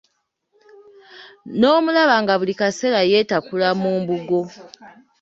[1.59, 4.41] N'omulaba nga buli kaseera yeetakula mu mbugo.